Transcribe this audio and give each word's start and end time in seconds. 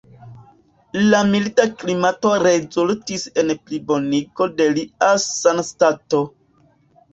La 1.09 1.19
milda 1.33 1.65
klimato 1.81 2.31
rezultis 2.45 3.27
en 3.43 3.55
plibonigo 3.69 4.51
de 4.57 4.69
lia 4.81 5.13
sanstato. 5.29 6.27